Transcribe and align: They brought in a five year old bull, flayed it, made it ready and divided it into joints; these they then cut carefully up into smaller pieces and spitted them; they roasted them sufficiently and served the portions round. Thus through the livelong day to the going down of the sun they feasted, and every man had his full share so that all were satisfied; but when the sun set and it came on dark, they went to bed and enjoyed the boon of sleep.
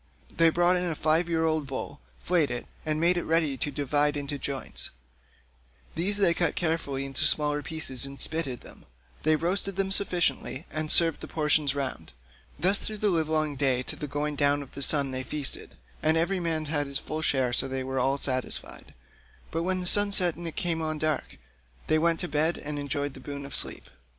They 0.35 0.49
brought 0.49 0.77
in 0.77 0.89
a 0.89 0.95
five 0.95 1.29
year 1.29 1.45
old 1.45 1.67
bull, 1.67 2.01
flayed 2.17 2.49
it, 2.49 2.65
made 2.87 3.17
it 3.17 3.23
ready 3.23 3.51
and 3.51 3.73
divided 3.75 4.17
it 4.17 4.19
into 4.21 4.39
joints; 4.39 4.89
these 5.93 6.17
they 6.17 6.23
then 6.33 6.33
cut 6.33 6.55
carefully 6.55 7.03
up 7.03 7.09
into 7.09 7.25
smaller 7.27 7.61
pieces 7.61 8.03
and 8.07 8.19
spitted 8.19 8.61
them; 8.61 8.87
they 9.21 9.35
roasted 9.35 9.75
them 9.75 9.91
sufficiently 9.91 10.65
and 10.71 10.91
served 10.91 11.21
the 11.21 11.27
portions 11.27 11.75
round. 11.75 12.13
Thus 12.57 12.79
through 12.79 12.97
the 12.97 13.09
livelong 13.11 13.55
day 13.55 13.83
to 13.83 13.95
the 13.95 14.07
going 14.07 14.35
down 14.35 14.63
of 14.63 14.71
the 14.71 14.81
sun 14.81 15.11
they 15.11 15.21
feasted, 15.21 15.75
and 16.01 16.17
every 16.17 16.39
man 16.39 16.65
had 16.65 16.87
his 16.87 16.97
full 16.97 17.21
share 17.21 17.53
so 17.53 17.67
that 17.67 17.85
all 17.85 18.11
were 18.13 18.17
satisfied; 18.17 18.95
but 19.51 19.61
when 19.61 19.81
the 19.81 19.85
sun 19.85 20.09
set 20.11 20.33
and 20.33 20.47
it 20.47 20.55
came 20.55 20.81
on 20.81 20.97
dark, 20.97 21.37
they 21.85 21.99
went 21.99 22.19
to 22.21 22.27
bed 22.27 22.57
and 22.57 22.79
enjoyed 22.79 23.13
the 23.13 23.19
boon 23.19 23.45
of 23.45 23.53
sleep. 23.53 23.83